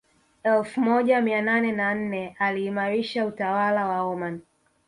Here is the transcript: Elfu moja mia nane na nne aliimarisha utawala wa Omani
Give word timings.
Elfu 0.43 0.81
moja 0.81 1.21
mia 1.21 1.41
nane 1.41 1.71
na 1.71 1.93
nne 1.95 2.35
aliimarisha 2.39 3.25
utawala 3.25 3.87
wa 3.87 4.01
Omani 4.01 4.41